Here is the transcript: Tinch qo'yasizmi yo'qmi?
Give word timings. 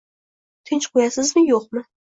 Tinch 0.69 0.89
qo'yasizmi 0.95 1.47
yo'qmi? 1.53 1.89